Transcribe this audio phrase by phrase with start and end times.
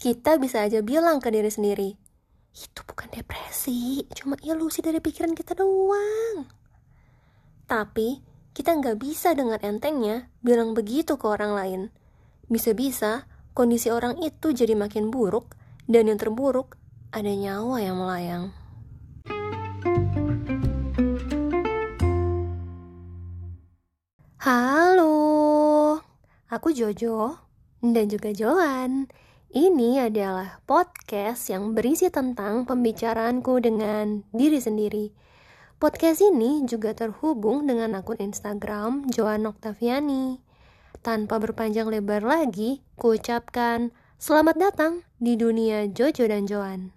[0.00, 1.92] kita bisa aja bilang ke diri sendiri,
[2.56, 6.48] itu bukan depresi, cuma ilusi dari pikiran kita doang.
[7.68, 8.24] Tapi,
[8.56, 11.80] kita nggak bisa dengan entengnya bilang begitu ke orang lain.
[12.48, 15.52] Bisa-bisa, kondisi orang itu jadi makin buruk,
[15.84, 16.80] dan yang terburuk,
[17.12, 18.44] ada nyawa yang melayang.
[24.40, 25.12] Halo,
[26.48, 27.36] aku Jojo
[27.84, 29.12] dan juga Joan.
[29.50, 35.10] Ini adalah podcast yang berisi tentang pembicaraanku dengan diri sendiri.
[35.74, 40.38] Podcast ini juga terhubung dengan akun Instagram Joan Octaviani.
[41.02, 43.90] Tanpa berpanjang lebar lagi, kuucapkan
[44.22, 46.94] selamat datang di dunia Jojo dan Joan.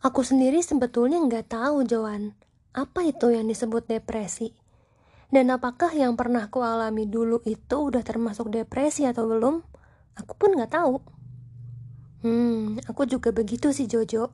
[0.00, 2.32] Aku sendiri sebetulnya nggak tahu Joan,
[2.72, 4.56] apa itu yang disebut depresi.
[5.28, 9.60] Dan apakah yang pernah ku alami dulu itu udah termasuk depresi atau belum?
[10.16, 11.20] Aku pun nggak tahu.
[12.22, 14.30] Hmm, aku juga begitu sih Jojo.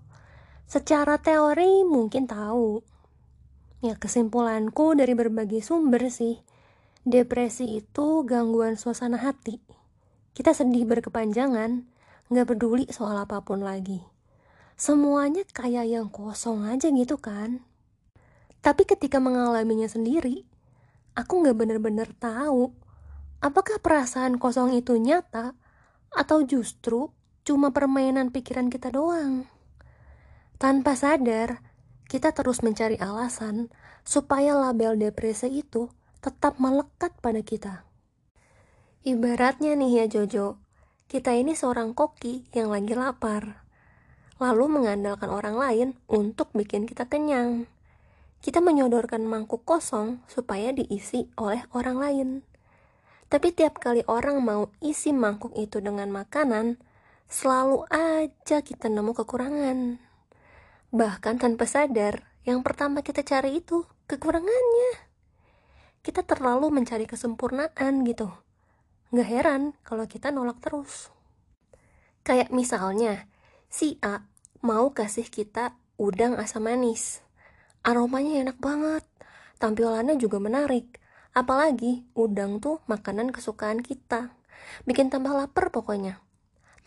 [0.68, 2.84] Secara teori mungkin tahu.
[3.80, 6.44] Ya kesimpulanku dari berbagai sumber sih,
[7.08, 9.56] depresi itu gangguan suasana hati.
[10.36, 11.88] Kita sedih berkepanjangan,
[12.28, 14.04] nggak peduli soal apa pun lagi.
[14.76, 17.64] Semuanya kayak yang kosong aja gitu kan.
[18.60, 20.44] Tapi ketika mengalaminya sendiri,
[21.16, 22.76] aku nggak bener-bener tahu
[23.40, 25.56] apakah perasaan kosong itu nyata
[26.12, 27.10] atau justru
[27.48, 29.48] cuma permainan pikiran kita doang.
[30.60, 31.64] Tanpa sadar,
[32.04, 33.72] kita terus mencari alasan
[34.04, 35.88] supaya label depresi itu
[36.20, 37.88] tetap melekat pada kita.
[39.00, 40.60] Ibaratnya nih ya Jojo,
[41.08, 43.64] kita ini seorang koki yang lagi lapar,
[44.36, 47.64] lalu mengandalkan orang lain untuk bikin kita kenyang
[48.38, 52.28] kita menyodorkan mangkuk kosong supaya diisi oleh orang lain.
[53.28, 56.80] Tapi tiap kali orang mau isi mangkuk itu dengan makanan,
[57.28, 60.00] selalu aja kita nemu kekurangan.
[60.90, 65.06] Bahkan tanpa sadar, yang pertama kita cari itu kekurangannya.
[66.00, 68.32] Kita terlalu mencari kesempurnaan gitu.
[69.12, 71.12] Gak heran kalau kita nolak terus.
[72.24, 73.28] Kayak misalnya,
[73.68, 74.24] si A
[74.64, 77.22] mau kasih kita udang asam manis
[77.88, 79.04] Aromanya enak banget,
[79.62, 80.98] tampilannya juga menarik.
[81.32, 84.34] Apalagi udang tuh makanan kesukaan kita.
[84.84, 86.18] Bikin tambah lapar pokoknya.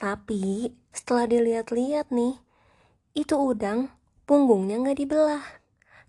[0.02, 2.42] Tapi setelah dilihat-lihat nih,
[3.14, 3.94] itu udang
[4.26, 5.46] punggungnya nggak dibelah.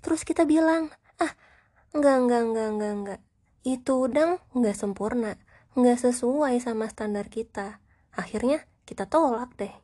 [0.00, 0.88] Terus kita bilang,
[1.20, 1.36] ah
[1.92, 3.20] enggak, enggak, enggak, enggak, enggak.
[3.68, 5.36] Itu udang nggak sempurna,
[5.76, 7.84] nggak sesuai sama standar kita.
[8.16, 9.74] Akhirnya kita tolak deh.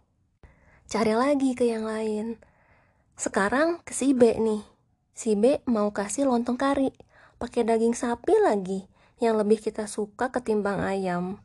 [0.88, 2.40] Cari lagi ke yang lain.
[3.12, 4.78] Sekarang ke si B nih
[5.18, 6.94] Si B mau kasih lontong kari,
[7.42, 8.86] pakai daging sapi lagi,
[9.18, 11.42] yang lebih kita suka ketimbang ayam.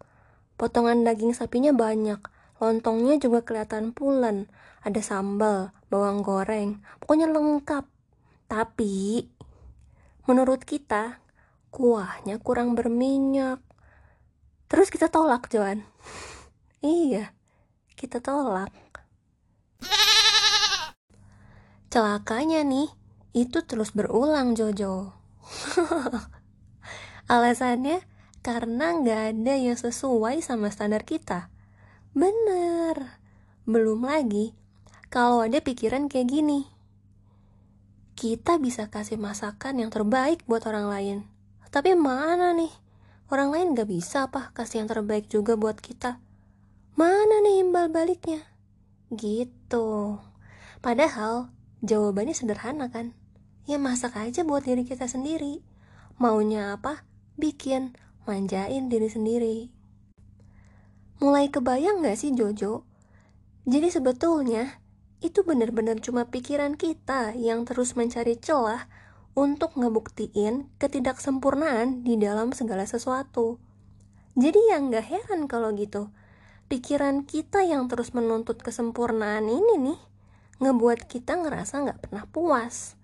[0.62, 2.22] Potongan daging sapinya banyak,
[2.64, 4.48] lontongnya juga kelihatan pulen,
[4.88, 7.84] ada sambal, bawang goreng, pokoknya lengkap.
[8.48, 9.28] Tapi,
[10.24, 11.20] menurut kita,
[11.76, 13.60] kuahnya kurang berminyak.
[14.72, 15.84] Terus kita tolak, Joan.
[16.80, 17.36] iya,
[18.00, 18.72] kita tolak.
[21.94, 22.90] Celakanya nih,
[23.38, 25.14] itu terus berulang Jojo.
[27.34, 28.02] Alasannya
[28.42, 31.53] karena nggak ada yang sesuai sama standar kita.
[32.14, 33.20] Bener.
[33.66, 34.54] Belum lagi
[35.10, 36.70] kalau ada pikiran kayak gini.
[38.14, 41.18] Kita bisa kasih masakan yang terbaik buat orang lain.
[41.74, 42.72] Tapi mana nih?
[43.34, 46.22] Orang lain gak bisa apa kasih yang terbaik juga buat kita.
[46.94, 48.46] Mana nih imbal baliknya?
[49.10, 50.22] Gitu.
[50.86, 51.50] Padahal
[51.82, 53.18] jawabannya sederhana kan?
[53.64, 55.64] ya masak aja buat diri kita sendiri.
[56.20, 57.08] Maunya apa?
[57.40, 57.98] Bikin,
[58.30, 59.73] manjain diri sendiri.
[61.24, 62.84] Mulai kebayang gak sih Jojo?
[63.64, 64.84] Jadi sebetulnya
[65.24, 68.92] itu benar-benar cuma pikiran kita yang terus mencari celah
[69.32, 73.56] untuk ngebuktiin ketidaksempurnaan di dalam segala sesuatu.
[74.36, 76.12] Jadi yang gak heran kalau gitu.
[76.68, 80.00] Pikiran kita yang terus menuntut kesempurnaan ini nih,
[80.60, 83.00] ngebuat kita ngerasa gak pernah puas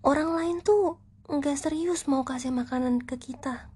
[0.00, 0.96] orang lain tuh
[1.28, 3.68] nggak serius mau kasih makanan ke kita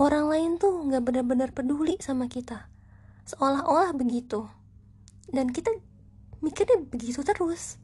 [0.00, 2.72] orang lain tuh nggak benar-benar peduli sama kita.
[3.28, 4.48] Seolah-olah begitu.
[5.28, 5.68] Dan kita
[6.40, 7.76] mikirnya begitu terus.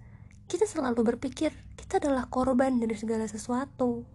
[0.48, 4.08] Kita selalu berpikir kita adalah korban dari segala sesuatu.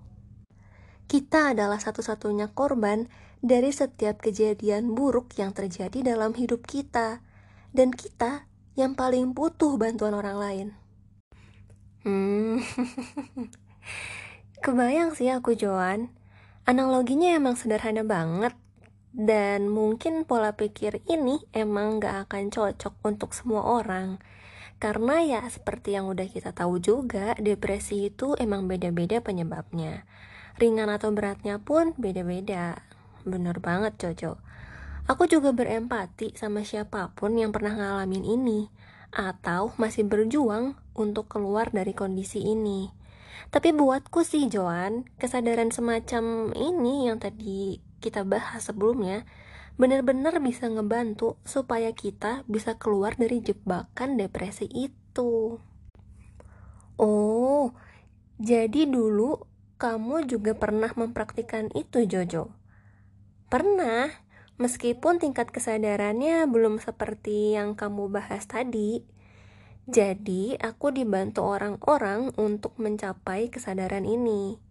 [1.06, 3.06] Kita adalah satu-satunya korban
[3.39, 7.21] dari setiap kejadian buruk yang terjadi dalam hidup kita.
[7.71, 10.68] Dan kita yang paling butuh bantuan orang lain.
[12.01, 12.59] Hmm,
[14.65, 16.20] kebayang sih aku Joan.
[16.66, 18.54] Analoginya emang sederhana banget.
[19.12, 24.24] Dan mungkin pola pikir ini emang gak akan cocok untuk semua orang.
[24.81, 30.08] Karena ya seperti yang udah kita tahu juga, depresi itu emang beda-beda penyebabnya.
[30.58, 32.81] Ringan atau beratnya pun beda-beda.
[33.22, 34.42] Bener banget Jojo.
[35.06, 38.72] Aku juga berempati sama siapa pun yang pernah ngalamin ini
[39.12, 43.00] atau masih berjuang untuk keluar dari kondisi ini.
[43.51, 49.28] Tapi buatku sih Joan, kesadaran semacam ini yang tadi kita bahas sebelumnya
[49.80, 55.57] benar-benar bisa ngebantu supaya kita bisa keluar dari jebakan depresi itu.
[57.01, 57.74] Oh,
[58.38, 59.50] jadi dulu
[59.81, 62.54] kamu juga pernah mempraktikkan itu, Jojo?
[63.50, 64.13] Pernah,
[64.62, 69.01] meskipun tingkat kesadarannya belum seperti yang kamu bahas tadi.
[69.89, 74.62] Jadi, aku dibantu orang-orang untuk mencapai kesadaran ini.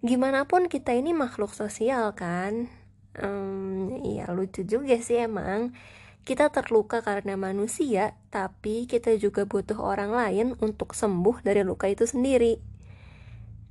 [0.00, 2.72] Gimana pun kita ini makhluk sosial kan?
[3.20, 5.76] Um, ya lucu juga sih emang.
[6.24, 12.08] Kita terluka karena manusia tapi kita juga butuh orang lain untuk sembuh dari luka itu
[12.08, 12.56] sendiri.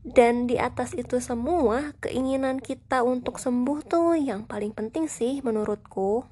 [0.06, 6.30] Dan di atas itu semua keinginan kita untuk sembuh tuh yang paling penting sih menurutku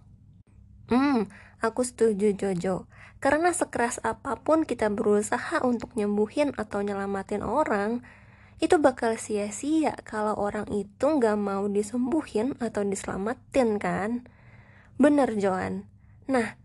[0.91, 1.31] hmm
[1.63, 2.91] aku setuju Jojo.
[3.23, 8.03] Karena sekeras apa pun kita berusaha untuk nyembuhin atau nyelamatin orang
[8.59, 14.27] itu bakal sia-sia kalau orang itu nggak mau disembuhin atau diselamatin kan?
[14.99, 15.87] Bener Joan.
[16.27, 16.59] Nah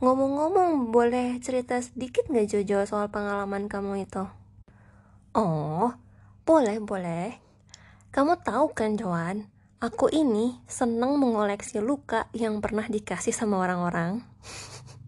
[0.00, 4.24] ngomong-ngomong boleh cerita sedikit nggak Jojo soal pengalaman kamu itu?
[5.36, 5.92] Oh
[6.48, 7.36] boleh boleh.
[8.08, 9.51] Kamu tahu kan Joan
[9.82, 14.22] aku ini seneng mengoleksi luka yang pernah dikasih sama orang-orang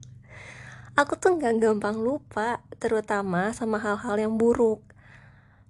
[1.01, 4.83] aku tuh nggak gampang lupa terutama sama hal-hal yang buruk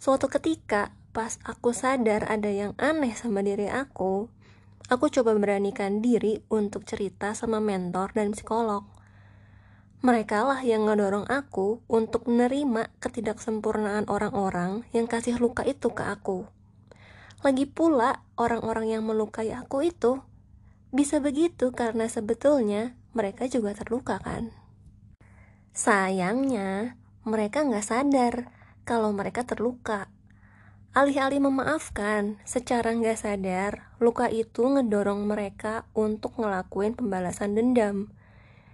[0.04, 4.28] Suatu ketika, pas aku sadar ada yang aneh sama diri aku,
[4.92, 8.84] aku coba beranikan diri untuk cerita sama mentor dan psikolog.
[10.04, 16.44] Mereka lah yang ngedorong aku untuk menerima ketidaksempurnaan orang-orang yang kasih luka itu ke aku.
[17.44, 20.24] Lagi pula, orang-orang yang melukai aku itu
[20.96, 24.48] bisa begitu karena sebetulnya mereka juga terluka kan.
[25.76, 26.96] Sayangnya,
[27.28, 28.48] mereka nggak sadar
[28.88, 30.08] kalau mereka terluka.
[30.96, 38.08] Alih-alih memaafkan, secara nggak sadar, luka itu ngedorong mereka untuk ngelakuin pembalasan dendam.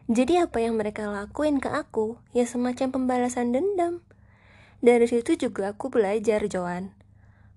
[0.07, 3.99] Jadi apa yang mereka lakuin ke aku, ya semacam pembalasan dendam.
[4.79, 7.00] Dari situ juga aku belajar, Joan.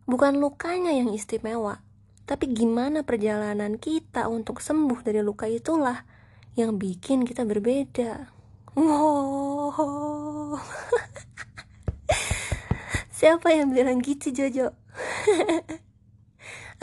[0.04, 1.80] Bukan lukanya yang istimewa,
[2.28, 6.04] tapi gimana perjalanan kita untuk sembuh dari luka itulah
[6.60, 8.28] yang bikin kita berbeda.
[8.76, 10.60] Wow.
[13.18, 14.76] Siapa yang bilang gitu Jojo?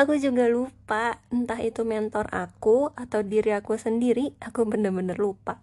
[0.01, 5.61] aku juga lupa entah itu mentor aku atau diri aku sendiri aku bener-bener lupa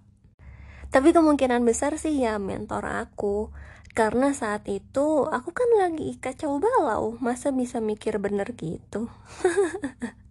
[0.87, 3.51] tapi kemungkinan besar sih ya mentor aku.
[3.97, 9.09] Karena saat itu aku kan lagi kacau balau masa bisa mikir bener gitu?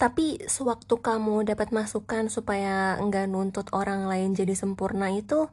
[0.00, 5.48] Tapi sewaktu kamu dapat masukan supaya nggak nuntut orang lain jadi sempurna itu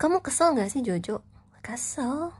[0.00, 1.20] kamu kesel nggak sih Jojo?
[1.64, 2.32] Kesel.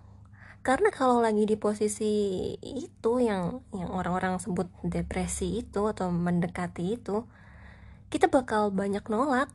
[0.60, 2.12] Karena kalau lagi di posisi
[2.60, 7.24] itu yang yang orang-orang sebut depresi itu atau mendekati itu
[8.12, 9.48] kita bakal banyak nolak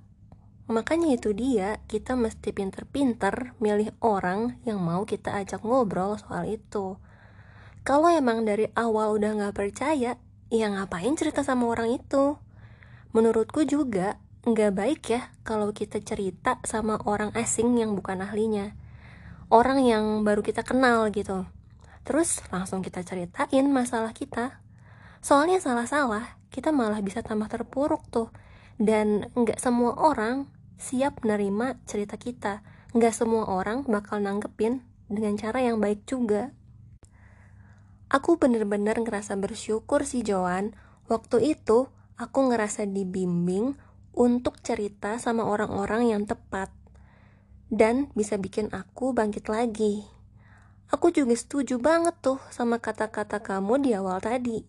[0.66, 6.98] makanya itu dia kita mesti pinter-pinter milih orang yang mau kita ajak ngobrol soal itu.
[7.86, 10.18] Kalau emang dari awal udah nggak percaya
[10.50, 12.42] ya ngapain cerita sama orang itu?
[13.14, 18.74] Menurutku juga nggak baik ya kalau kita cerita sama orang asing yang bukan ahlinya.
[19.54, 21.46] Orang yang baru kita kenal gitu.
[22.06, 24.58] Terus langsung kita ceritain masalah kita.
[25.22, 28.34] Soalnya salah-salah kita malah bisa tambah terpuruk tuh.
[28.82, 32.66] Dan nggak semua orang siap menerima cerita kita
[32.96, 36.52] nggak semua orang bakal nanggepin dengan cara yang baik juga
[38.12, 40.76] aku bener-bener ngerasa bersyukur sih Joan
[41.12, 43.76] waktu itu aku ngerasa dibimbing
[44.16, 46.72] untuk cerita sama orang-orang yang tepat
[47.68, 50.08] dan bisa bikin aku bangkit lagi.
[50.94, 54.64] Aku juga setuju banget tuh sama kata-kata kamu di awal tadi.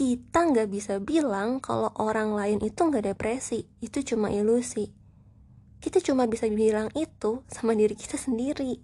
[0.00, 4.88] Kita nggak bisa bilang kalau orang lain itu nggak depresi, itu cuma ilusi.
[5.76, 8.80] Kita cuma bisa bilang itu sama diri kita sendiri.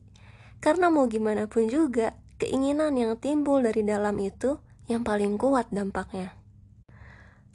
[0.61, 4.61] Karena mau gimana pun juga, keinginan yang timbul dari dalam itu
[4.92, 6.37] yang paling kuat dampaknya.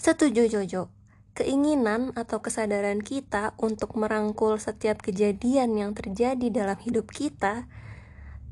[0.02, 0.90] Setuju Jojo,
[1.38, 7.70] keinginan atau kesadaran kita untuk merangkul setiap kejadian yang terjadi dalam hidup kita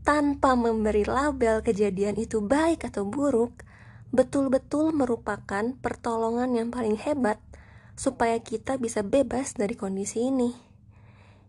[0.05, 3.65] tanpa memberi label kejadian itu baik atau buruk
[4.09, 7.37] betul-betul merupakan pertolongan yang paling hebat
[7.93, 10.55] supaya kita bisa bebas dari kondisi ini.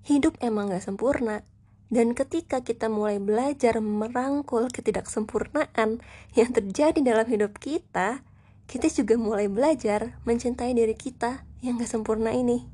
[0.04, 1.44] Hidup emang gak sempurna,
[1.90, 5.98] dan ketika kita mulai belajar merangkul ketidaksempurnaan
[6.38, 8.22] yang terjadi dalam hidup kita,
[8.70, 12.68] kita juga mulai belajar mencintai diri kita yang gak sempurna ini.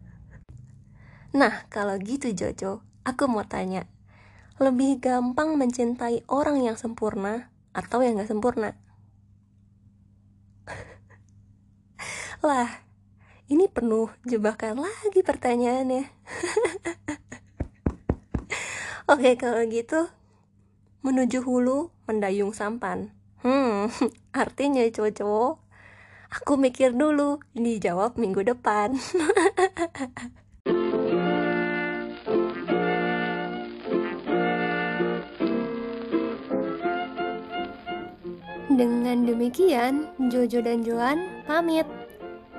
[1.38, 3.84] nah, kalau gitu Jojo, aku mau tanya,
[4.56, 8.74] lebih gampang mencintai orang yang sempurna atau yang gak sempurna?
[12.46, 12.90] lah,
[13.50, 16.06] ini penuh jebakan lagi pertanyaannya.
[19.10, 20.06] Oke, kalau gitu,
[21.02, 23.10] menuju hulu, mendayung sampan.
[23.42, 23.90] Hmm,
[24.36, 25.58] artinya cowok-cowok,
[26.30, 28.94] aku mikir dulu, ini jawab minggu depan.
[38.80, 41.84] Dengan demikian, Jojo dan Joan pamit.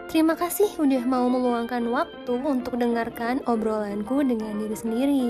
[0.06, 5.26] Terima kasih udah mau meluangkan waktu untuk dengarkan obrolanku dengan diri sendiri.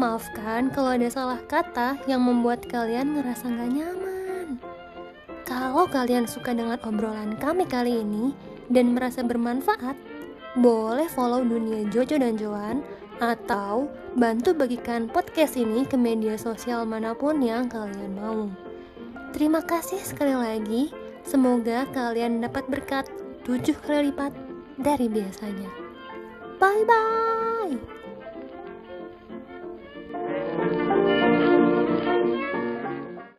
[0.00, 4.56] Maafkan kalau ada salah kata yang membuat kalian ngerasa gak nyaman.
[5.44, 8.32] Kalau kalian suka dengan obrolan kami kali ini
[8.72, 10.00] dan merasa bermanfaat,
[10.56, 12.80] boleh follow dunia Jojo dan Joan
[13.20, 13.84] atau
[14.16, 18.69] bantu bagikan podcast ini ke media sosial mana pun yang kalian mau.
[19.30, 20.90] Terima kasih sekali lagi.
[21.22, 23.06] Semoga kalian dapat berkat
[23.46, 24.34] tujuh kali lipat
[24.80, 25.70] dari biasanya.
[26.58, 27.99] Bye bye.